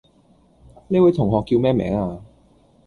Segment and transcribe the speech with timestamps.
[0.87, 2.19] 呢位同學叫咩名呀?